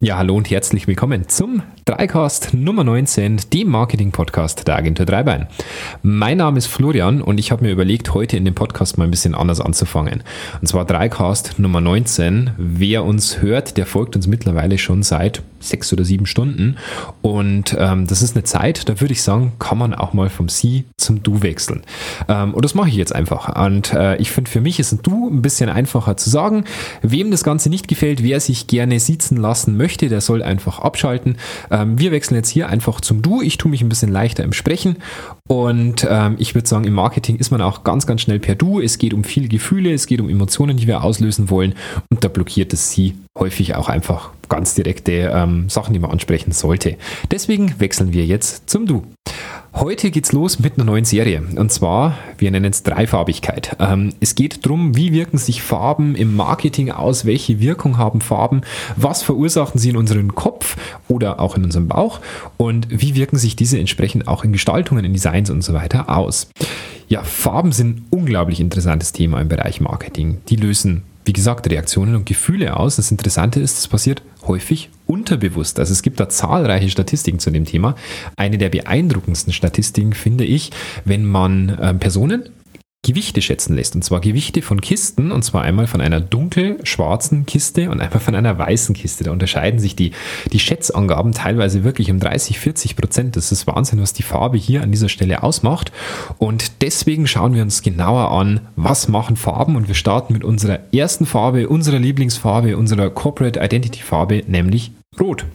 [0.00, 5.48] Ja, hallo und herzlich willkommen zum Dreicast Nummer 19, dem Marketing-Podcast der Agentur Dreibein.
[6.02, 9.10] Mein Name ist Florian und ich habe mir überlegt, heute in dem Podcast mal ein
[9.10, 10.22] bisschen anders anzufangen.
[10.60, 12.52] Und zwar Dreicast Nummer 19.
[12.58, 16.76] Wer uns hört, der folgt uns mittlerweile schon seit sechs oder sieben Stunden.
[17.20, 20.48] Und ähm, das ist eine Zeit, da würde ich sagen, kann man auch mal vom
[20.48, 21.82] Sie zum Du wechseln.
[22.28, 23.60] Ähm, und das mache ich jetzt einfach.
[23.66, 26.64] Und äh, ich finde, für mich ist ein Du ein bisschen einfacher zu sagen.
[27.02, 30.80] Wem das Ganze nicht gefällt, wer sich gerne sitzen lassen möchte, möchte, der soll einfach
[30.80, 31.38] abschalten.
[31.70, 33.40] Ähm, wir wechseln jetzt hier einfach zum Du.
[33.40, 34.96] Ich tue mich ein bisschen leichter im Sprechen
[35.48, 38.82] und ähm, ich würde sagen, im Marketing ist man auch ganz, ganz schnell per Du.
[38.82, 41.72] Es geht um viele Gefühle, es geht um Emotionen, die wir auslösen wollen
[42.10, 46.52] und da blockiert es Sie häufig auch einfach ganz direkte ähm, Sachen, die man ansprechen
[46.52, 46.98] sollte.
[47.30, 49.04] Deswegen wechseln wir jetzt zum Du.
[49.80, 51.40] Heute geht's los mit einer neuen Serie.
[51.54, 53.76] Und zwar, wir nennen es Dreifarbigkeit.
[53.78, 58.62] Ähm, es geht darum, wie wirken sich Farben im Marketing aus, welche Wirkung haben Farben,
[58.96, 62.18] was verursachen sie in unserem Kopf oder auch in unserem Bauch
[62.56, 66.48] und wie wirken sich diese entsprechend auch in Gestaltungen, in Designs und so weiter aus.
[67.06, 70.38] Ja, Farben sind ein unglaublich interessantes Thema im Bereich Marketing.
[70.48, 72.96] Die lösen wie gesagt, Reaktionen und Gefühle aus.
[72.96, 75.80] Das Interessante ist, es passiert häufig unterbewusst.
[75.80, 77.96] Also es gibt da zahlreiche Statistiken zu dem Thema.
[78.36, 80.70] Eine der beeindruckendsten Statistiken finde ich,
[81.04, 82.50] wenn man äh, Personen
[83.06, 83.94] Gewichte schätzen lässt.
[83.94, 88.34] Und zwar Gewichte von Kisten, und zwar einmal von einer dunkel-schwarzen Kiste und einmal von
[88.34, 89.24] einer weißen Kiste.
[89.24, 90.12] Da unterscheiden sich die,
[90.52, 93.36] die Schätzangaben teilweise wirklich um 30, 40 Prozent.
[93.36, 95.92] Das ist Wahnsinn, was die Farbe hier an dieser Stelle ausmacht.
[96.38, 99.76] Und deswegen schauen wir uns genauer an, was machen Farben.
[99.76, 105.46] Und wir starten mit unserer ersten Farbe, unserer Lieblingsfarbe, unserer Corporate Identity Farbe, nämlich Rot.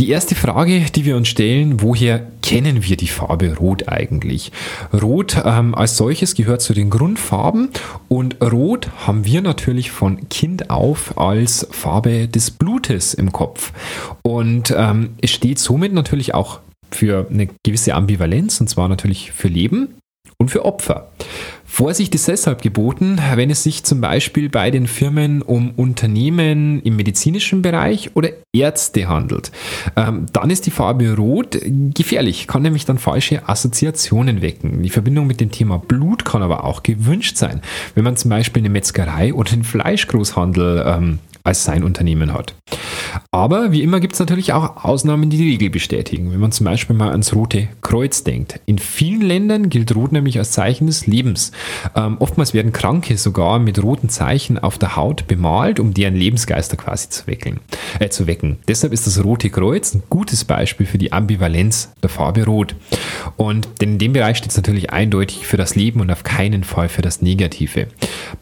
[0.00, 4.50] Die erste Frage, die wir uns stellen, woher kennen wir die Farbe Rot eigentlich?
[4.92, 7.68] Rot ähm, als solches gehört zu den Grundfarben
[8.08, 13.72] und Rot haben wir natürlich von Kind auf als Farbe des Blutes im Kopf.
[14.22, 16.58] Und ähm, es steht somit natürlich auch
[16.90, 19.94] für eine gewisse Ambivalenz und zwar natürlich für Leben
[20.38, 21.10] und für Opfer.
[21.64, 26.94] Vorsicht ist deshalb geboten, wenn es sich zum Beispiel bei den Firmen um Unternehmen im
[26.94, 29.50] medizinischen Bereich oder Ärzte handelt.
[29.96, 31.58] Ähm, dann ist die Farbe Rot
[31.94, 34.84] gefährlich, kann nämlich dann falsche Assoziationen wecken.
[34.84, 37.60] Die Verbindung mit dem Thema Blut kann aber auch gewünscht sein,
[37.96, 42.54] wenn man zum Beispiel eine Metzgerei oder einen Fleischgroßhandel ähm, als sein Unternehmen hat.
[43.30, 46.32] Aber wie immer gibt es natürlich auch Ausnahmen, die die Regel bestätigen.
[46.32, 48.60] Wenn man zum Beispiel mal ans Rote Kreuz denkt.
[48.66, 51.52] In vielen Ländern gilt Rot nämlich als Zeichen des Lebens.
[51.94, 56.76] Ähm, oftmals werden Kranke sogar mit roten Zeichen auf der Haut bemalt, um deren Lebensgeister
[56.76, 57.60] quasi zu wecken.
[58.00, 58.58] Äh, zu wecken.
[58.68, 62.74] Deshalb ist das Rote Kreuz ein gutes Beispiel für die Ambivalenz der Farbe Rot.
[63.36, 66.64] Und denn in dem Bereich steht es natürlich eindeutig für das Leben und auf keinen
[66.64, 67.86] Fall für das Negative.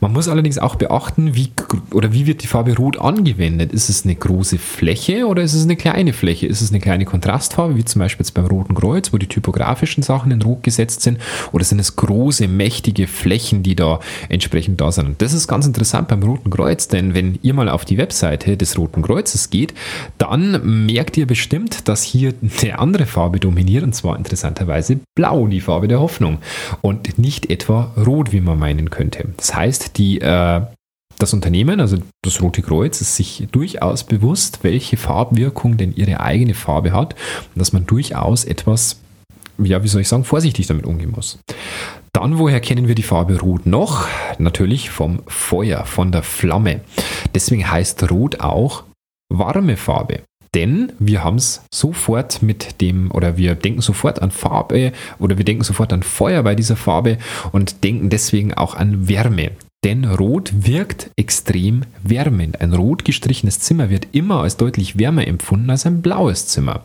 [0.01, 1.53] Man muss allerdings auch beachten, wie
[1.93, 3.73] oder wie wird die Farbe Rot angewendet?
[3.73, 6.47] Ist es eine große Fläche oder ist es eine kleine Fläche?
[6.47, 10.03] Ist es eine kleine Kontrastfarbe, wie zum Beispiel jetzt beim Roten Kreuz, wo die typografischen
[10.03, 11.19] Sachen in Rot gesetzt sind?
[11.53, 15.07] Oder sind es große, mächtige Flächen, die da entsprechend da sind?
[15.07, 18.57] Und das ist ganz interessant beim Roten Kreuz, denn wenn ihr mal auf die Webseite
[18.57, 19.75] des Roten Kreuzes geht,
[20.19, 24.17] dann merkt ihr bestimmt, dass hier eine andere Farbe dominiert, und zwar
[24.63, 26.39] interessanterweise blau, die Farbe der Hoffnung,
[26.81, 29.29] und nicht etwa rot, wie man meinen könnte.
[29.37, 30.63] Das heißt, die äh,
[31.19, 36.55] das Unternehmen, also das Rote Kreuz, ist sich durchaus bewusst, welche Farbwirkung denn ihre eigene
[36.55, 37.15] Farbe hat
[37.55, 38.99] und dass man durchaus etwas,
[39.59, 41.39] ja, wie soll ich sagen, vorsichtig damit umgehen muss.
[42.13, 44.09] Dann, woher kennen wir die Farbe Rot noch?
[44.39, 46.81] Natürlich vom Feuer, von der Flamme.
[47.35, 48.85] Deswegen heißt Rot auch
[49.31, 50.23] warme Farbe.
[50.55, 55.45] Denn wir haben es sofort mit dem, oder wir denken sofort an Farbe oder wir
[55.45, 57.17] denken sofort an Feuer bei dieser Farbe
[57.53, 59.53] und denken deswegen auch an Wärme.
[59.85, 62.61] Denn Rot wirkt extrem wärmend.
[62.61, 66.83] Ein rot gestrichenes Zimmer wird immer als deutlich wärmer empfunden als ein blaues Zimmer.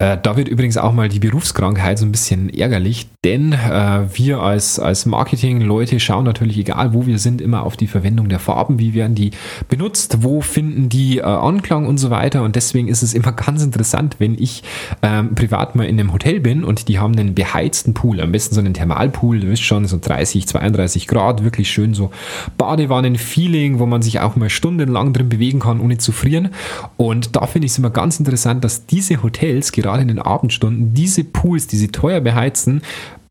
[0.00, 4.40] Äh, da wird übrigens auch mal die Berufskrankheit so ein bisschen ärgerlich, denn äh, wir
[4.40, 8.78] als, als Marketing-Leute schauen natürlich, egal wo wir sind, immer auf die Verwendung der Farben,
[8.78, 9.32] wie werden die
[9.68, 12.42] benutzt, wo finden die äh, Anklang und so weiter.
[12.42, 14.62] Und deswegen ist es immer ganz interessant, wenn ich
[15.02, 18.54] ähm, privat mal in einem Hotel bin und die haben einen beheizten Pool, am besten
[18.54, 22.10] so einen Thermalpool, du wisst schon, so 30, 32 Grad, wirklich schön so
[22.56, 26.48] Badewannen-Feeling, wo man sich auch mal stundenlang drin bewegen kann, ohne zu frieren.
[26.96, 30.94] Und da finde ich es immer ganz interessant, dass diese Hotels gerade in den Abendstunden
[30.94, 32.80] diese Pools, diese teuer beheizten,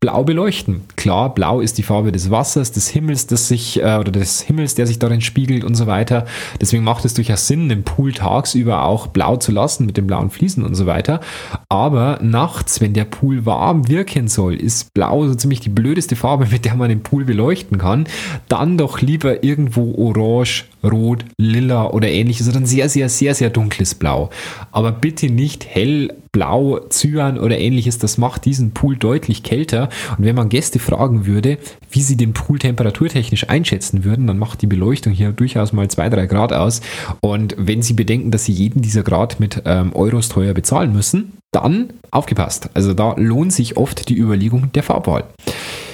[0.00, 0.82] blau beleuchten.
[0.96, 4.74] Klar, blau ist die Farbe des Wassers, des Himmels, das sich, äh, oder des Himmels,
[4.74, 6.24] der sich darin spiegelt und so weiter.
[6.58, 10.30] Deswegen macht es durchaus Sinn, den Pool tagsüber auch blau zu lassen mit den blauen
[10.30, 11.20] Fliesen und so weiter.
[11.68, 16.46] Aber nachts, wenn der Pool warm wirken soll, ist blau so ziemlich die blödeste Farbe,
[16.50, 18.06] mit der man den Pool beleuchten kann.
[18.48, 23.50] Dann doch lieber irgendwo orange, rot, lila oder ähnliches, oder ein sehr, sehr, sehr, sehr
[23.50, 24.30] dunkles Blau.
[24.72, 29.88] Aber bitte nicht hell Blau, Cyan oder ähnliches, das macht diesen Pool deutlich kälter.
[30.16, 31.58] Und wenn man Gäste fragen würde,
[31.90, 36.26] wie sie den Pool temperaturtechnisch einschätzen würden, dann macht die Beleuchtung hier durchaus mal 2-3
[36.26, 36.82] Grad aus.
[37.20, 41.32] Und wenn sie bedenken, dass sie jeden dieser Grad mit ähm, Euros teuer bezahlen müssen,
[41.52, 42.70] dann aufgepasst.
[42.74, 45.24] Also da lohnt sich oft die Überlegung der Farbwahl.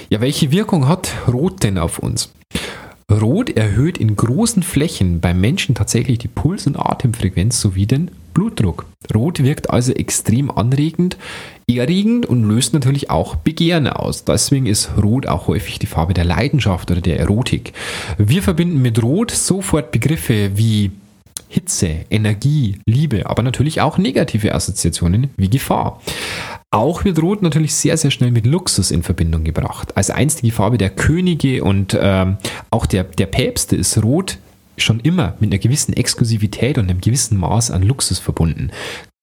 [0.09, 2.31] Ja, welche Wirkung hat Rot denn auf uns?
[3.09, 8.85] Rot erhöht in großen Flächen beim Menschen tatsächlich die Puls- und Atemfrequenz sowie den Blutdruck.
[9.15, 11.17] Rot wirkt also extrem anregend,
[11.67, 14.25] erregend und löst natürlich auch Begehren aus.
[14.25, 17.73] Deswegen ist Rot auch häufig die Farbe der Leidenschaft oder der Erotik.
[18.19, 20.91] Wir verbinden mit Rot sofort Begriffe wie
[21.49, 25.99] Hitze, Energie, Liebe, aber natürlich auch negative Assoziationen wie Gefahr.
[26.69, 29.97] Auch wird Rot natürlich sehr, sehr schnell mit Luxus in Verbindung gebracht.
[29.97, 32.37] Als einstige Farbe der Könige und ähm,
[32.69, 34.37] auch der, der Päpste ist Rot
[34.77, 38.71] schon immer mit einer gewissen Exklusivität und einem gewissen Maß an Luxus verbunden.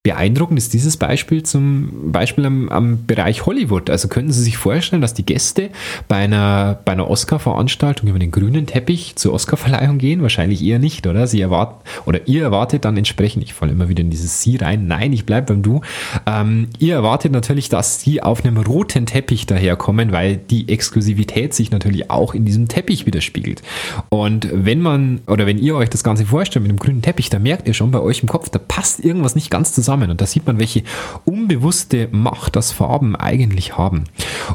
[0.05, 3.89] Beeindruckend ist dieses Beispiel zum Beispiel am, am, Bereich Hollywood.
[3.89, 5.71] Also könnten Sie sich vorstellen, dass die Gäste
[6.09, 10.21] bei einer, bei einer Oscar-Veranstaltung über den grünen Teppich zur Oscar-Verleihung gehen?
[10.21, 11.27] Wahrscheinlich eher nicht, oder?
[11.27, 14.87] Sie erwarten, oder ihr erwartet dann entsprechend, ich falle immer wieder in dieses Sie rein,
[14.87, 15.81] nein, ich bleibe beim Du.
[16.27, 21.71] Ähm, ihr erwartet natürlich, dass Sie auf einem roten Teppich daherkommen, weil die Exklusivität sich
[21.71, 23.63] natürlich auch in diesem Teppich widerspiegelt.
[24.11, 27.39] Und wenn man, oder wenn ihr euch das Ganze vorstellt mit dem grünen Teppich, da
[27.39, 30.11] merkt ihr schon bei euch im Kopf, da passt irgendwas nicht ganz zusammen zusammen.
[30.11, 30.83] Und da sieht man, welche
[31.25, 34.05] unbewusste Macht das Farben eigentlich haben.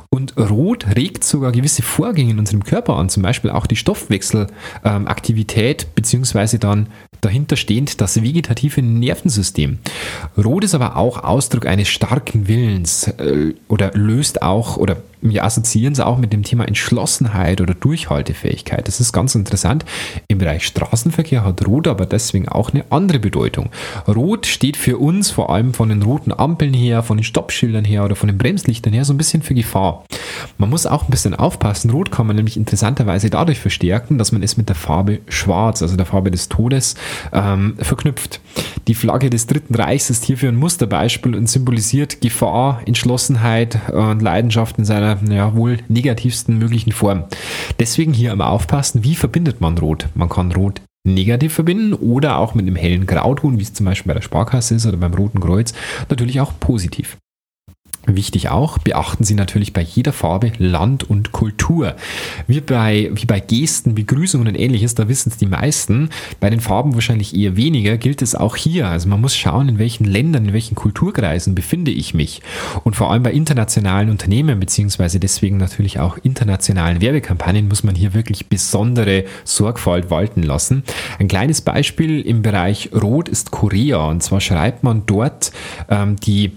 [0.10, 5.84] Und Rot regt sogar gewisse Vorgänge in unserem Körper an, zum Beispiel auch die Stoffwechselaktivität,
[5.84, 6.88] ähm, beziehungsweise dann
[7.22, 9.80] dahinter stehend das vegetative Nervensystem.
[10.38, 15.94] Rot ist aber auch Ausdruck eines starken Willens äh, oder löst auch oder wir assoziieren
[15.94, 18.88] es auch mit dem Thema Entschlossenheit oder Durchhaltefähigkeit.
[18.88, 19.86] Das ist ganz interessant.
[20.28, 23.70] Im Bereich Straßenverkehr hat Rot aber deswegen auch eine andere Bedeutung.
[24.08, 28.06] Rot steht für uns vor allem von den roten Ampeln her, von den Stoppschildern her
[28.06, 30.06] oder von den Bremslichtern her so ein bisschen für Gefahr.
[30.58, 31.92] Man muss auch ein bisschen aufpassen.
[31.92, 35.98] Rot kann man nämlich interessanterweise dadurch verstärken, dass man es mit der Farbe Schwarz, also
[35.98, 36.96] der Farbe des Todes,
[37.34, 38.40] ähm, verknüpft.
[38.88, 44.78] Die Flagge des Dritten Reichs ist hierfür ein Musterbeispiel und symbolisiert Gefahr, Entschlossenheit und Leidenschaft
[44.78, 47.24] in seiner ja, wohl negativsten möglichen Form.
[47.80, 50.08] Deswegen hier einmal aufpassen, wie verbindet man Rot?
[50.16, 54.10] Man kann Rot negativ verbinden oder auch mit einem hellen Grauton, wie es zum Beispiel
[54.10, 55.74] bei der Sparkasse ist oder beim Roten Kreuz,
[56.10, 57.18] natürlich auch positiv.
[58.16, 61.96] Wichtig auch, beachten Sie natürlich bei jeder Farbe Land und Kultur.
[62.48, 66.10] Wie bei, wie bei Gesten, Begrüßungen und ähnliches, da wissen es die meisten.
[66.40, 68.88] Bei den Farben wahrscheinlich eher weniger, gilt es auch hier.
[68.88, 72.42] Also man muss schauen, in welchen Ländern, in welchen Kulturkreisen befinde ich mich.
[72.84, 78.14] Und vor allem bei internationalen Unternehmen, beziehungsweise deswegen natürlich auch internationalen Werbekampagnen, muss man hier
[78.14, 80.84] wirklich besondere Sorgfalt walten lassen.
[81.20, 84.08] Ein kleines Beispiel im Bereich Rot ist Korea.
[84.08, 85.52] Und zwar schreibt man dort
[85.90, 86.52] ähm, die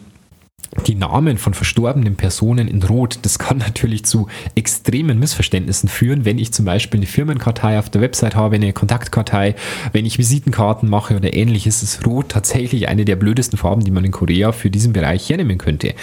[0.86, 6.38] die Namen von verstorbenen Personen in Rot, das kann natürlich zu extremen Missverständnissen führen, wenn
[6.38, 9.54] ich zum Beispiel eine Firmenkartei auf der Website habe, eine Kontaktkartei,
[9.92, 14.04] wenn ich Visitenkarten mache oder ähnliches, ist Rot tatsächlich eine der blödesten Farben, die man
[14.04, 15.94] in Korea für diesen Bereich hernehmen könnte.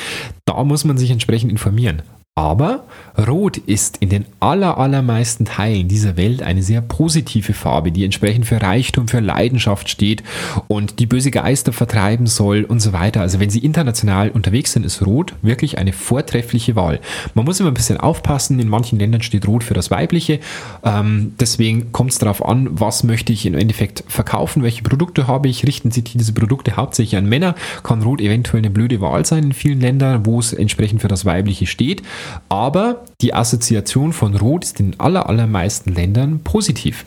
[0.45, 2.03] Da muss man sich entsprechend informieren.
[2.39, 2.85] Aber
[3.27, 8.45] Rot ist in den aller, allermeisten Teilen dieser Welt eine sehr positive Farbe, die entsprechend
[8.45, 10.23] für Reichtum, für Leidenschaft steht
[10.69, 13.19] und die böse Geister vertreiben soll und so weiter.
[13.19, 17.01] Also wenn Sie international unterwegs sind, ist Rot wirklich eine vortreffliche Wahl.
[17.33, 18.57] Man muss immer ein bisschen aufpassen.
[18.57, 20.39] In manchen Ländern steht Rot für das Weibliche.
[20.85, 25.49] Ähm, deswegen kommt es darauf an, was möchte ich im Endeffekt verkaufen, welche Produkte habe
[25.49, 25.67] ich.
[25.67, 29.53] Richten sich diese Produkte hauptsächlich an Männer, kann Rot eventuell eine blöde Wahl sein in
[29.53, 32.01] vielen Ländern, wo es entsprechend für das Weibliche steht.
[32.49, 37.05] Aber die Assoziation von Rot ist in aller, allermeisten Ländern positiv.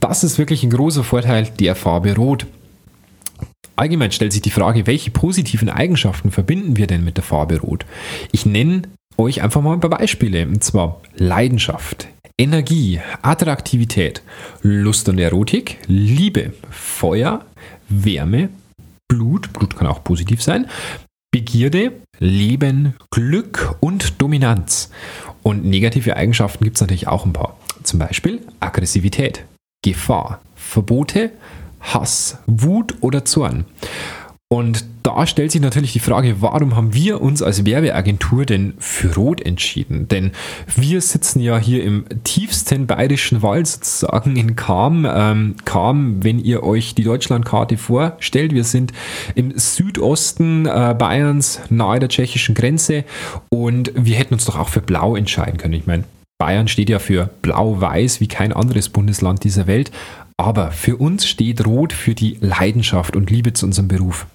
[0.00, 2.46] Das ist wirklich ein großer Vorteil der Farbe Rot.
[3.76, 7.84] Allgemein stellt sich die Frage, welche positiven Eigenschaften verbinden wir denn mit der Farbe Rot?
[8.32, 8.82] Ich nenne
[9.18, 12.08] euch einfach mal ein paar Beispiele, und zwar Leidenschaft,
[12.38, 14.22] Energie, Attraktivität,
[14.62, 17.44] Lust und Erotik, Liebe, Feuer,
[17.88, 18.50] Wärme,
[19.08, 20.66] Blut, Blut kann auch positiv sein,
[21.36, 24.90] Begierde, Leben, Glück und Dominanz.
[25.42, 27.58] Und negative Eigenschaften gibt es natürlich auch ein paar.
[27.82, 29.44] Zum Beispiel Aggressivität,
[29.82, 31.32] Gefahr, Verbote,
[31.78, 33.66] Hass, Wut oder Zorn.
[34.48, 39.12] Und da stellt sich natürlich die Frage, warum haben wir uns als Werbeagentur denn für
[39.16, 40.06] Rot entschieden?
[40.06, 40.30] Denn
[40.76, 45.04] wir sitzen ja hier im tiefsten bayerischen Wald sozusagen in Kam.
[45.08, 48.92] Ähm, Kam, wenn ihr euch die Deutschlandkarte vorstellt, wir sind
[49.34, 53.04] im Südosten äh, Bayerns nahe der tschechischen Grenze
[53.48, 55.74] und wir hätten uns doch auch für Blau entscheiden können.
[55.74, 56.04] Ich meine,
[56.38, 59.90] Bayern steht ja für blau-weiß wie kein anderes Bundesland dieser Welt.
[60.38, 64.26] Aber für uns steht Rot für die Leidenschaft und Liebe zu unserem Beruf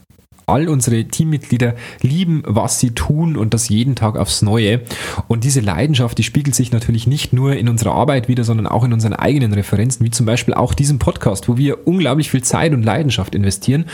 [0.52, 4.82] all unsere Teammitglieder lieben, was sie tun und das jeden Tag aufs Neue.
[5.28, 8.84] Und diese Leidenschaft, die spiegelt sich natürlich nicht nur in unserer Arbeit wieder, sondern auch
[8.84, 12.74] in unseren eigenen Referenzen, wie zum Beispiel auch diesem Podcast, wo wir unglaublich viel Zeit
[12.74, 13.86] und Leidenschaft investieren.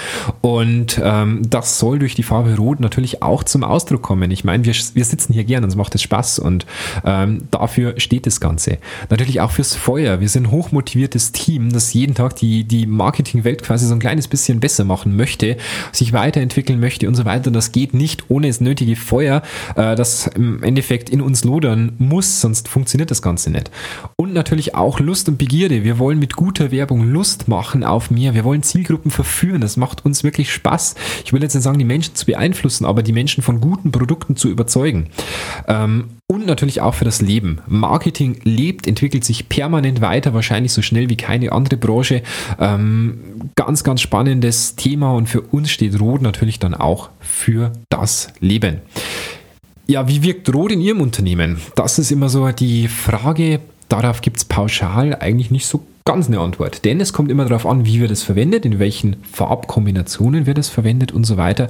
[0.41, 4.31] Und ähm, das soll durch die Farbe Rot natürlich auch zum Ausdruck kommen.
[4.31, 6.65] Ich meine, wir, wir sitzen hier gern, uns macht es Spaß und
[7.05, 8.79] ähm, dafür steht das Ganze.
[9.09, 10.19] Natürlich auch fürs Feuer.
[10.19, 14.27] Wir sind ein hochmotiviertes Team, das jeden Tag die, die Marketingwelt quasi so ein kleines
[14.27, 15.57] bisschen besser machen möchte,
[15.91, 17.51] sich weiter weiterentwickeln möchte und so weiter.
[17.51, 19.41] Das geht nicht ohne das nötige Feuer,
[19.75, 23.71] äh, das im Endeffekt in uns lodern muss, sonst funktioniert das Ganze nicht.
[24.15, 25.83] Und natürlich auch Lust und Begierde.
[25.83, 28.33] Wir wollen mit guter Werbung Lust machen auf mehr.
[28.33, 29.61] Wir wollen Zielgruppen verführen.
[29.61, 30.95] Das macht uns wirklich Spaß.
[31.25, 34.35] Ich will jetzt nicht sagen, die Menschen zu beeinflussen, aber die Menschen von guten Produkten
[34.35, 35.09] zu überzeugen.
[35.67, 37.61] Ähm, und natürlich auch für das Leben.
[37.67, 42.21] Marketing lebt, entwickelt sich permanent weiter, wahrscheinlich so schnell wie keine andere Branche.
[42.59, 48.27] Ähm, ganz, ganz spannendes Thema und für uns steht Rot natürlich dann auch für das
[48.41, 48.81] Leben.
[49.87, 51.61] Ja, wie wirkt Rot in Ihrem Unternehmen?
[51.75, 53.61] Das ist immer so die Frage.
[53.87, 56.85] Darauf gibt es pauschal eigentlich nicht so ganz eine Antwort.
[56.85, 60.69] Denn es kommt immer darauf an, wie wird es verwendet, in welchen Farbkombinationen wird es
[60.69, 61.69] verwendet und so weiter.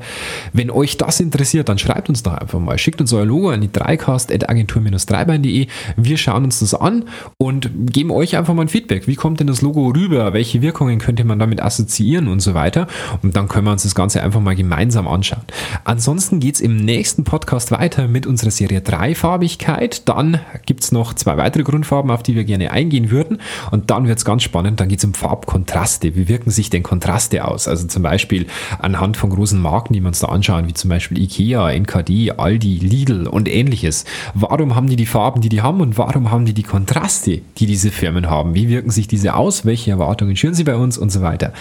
[0.53, 2.77] Wenn euch das interessiert, dann schreibt uns doch einfach mal.
[2.77, 5.65] Schickt uns euer Logo an die 3cast.agentur-dreibein.de.
[5.95, 7.05] Wir schauen uns das an
[7.39, 9.07] und geben euch einfach mal ein Feedback.
[9.07, 10.33] Wie kommt denn das Logo rüber?
[10.33, 12.85] Welche Wirkungen könnte man damit assoziieren und so weiter?
[13.23, 15.41] Und dann können wir uns das Ganze einfach mal gemeinsam anschauen.
[15.83, 20.07] Ansonsten geht es im nächsten Podcast weiter mit unserer Serie Dreifarbigkeit.
[20.07, 23.39] Dann gibt es noch zwei weitere Grundfarben, auf die wir gerne eingehen würden.
[23.71, 26.13] Und dann wird es ganz spannend, dann geht es um Farbkontraste.
[26.17, 27.65] Wie wirken sich denn Kontraste aus?
[27.69, 28.45] Also zum Beispiel
[28.77, 32.79] anhand von großen Marken, die wir uns da anschauen, wie zum Beispiel Ikea, NKD, Aldi,
[32.79, 34.03] Lidl und ähnliches.
[34.33, 37.65] Warum haben die die Farben, die die haben und warum haben die die Kontraste, die
[37.65, 38.53] diese Firmen haben?
[38.53, 39.65] Wie wirken sich diese aus?
[39.65, 41.53] Welche Erwartungen schüren sie bei uns und so weiter?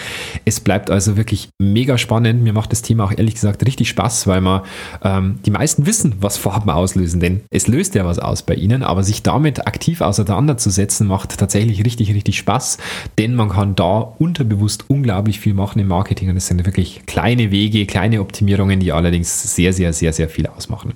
[0.43, 2.43] Es bleibt also wirklich mega spannend.
[2.43, 4.63] Mir macht das Thema auch ehrlich gesagt richtig Spaß, weil man
[5.05, 8.83] ähm, die meisten wissen, was Farben auslösen, denn es löst ja was aus bei ihnen,
[8.83, 12.56] aber sich damit aktiv auseinanderzusetzen, macht tatsächlich richtig, richtig Spaß.
[12.57, 12.77] Spaß,
[13.17, 17.51] denn man kann da unterbewusst unglaublich viel machen im Marketing und es sind wirklich kleine
[17.51, 20.93] Wege, kleine Optimierungen, die allerdings sehr, sehr, sehr, sehr viel ausmachen.